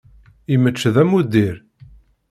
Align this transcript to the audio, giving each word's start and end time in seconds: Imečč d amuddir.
Imečč 0.53 0.81
d 0.93 0.95
amuddir. 1.01 1.55